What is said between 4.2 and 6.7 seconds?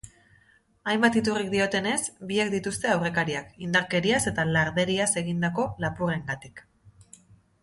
eta larderiaz egindako lapurrengatik.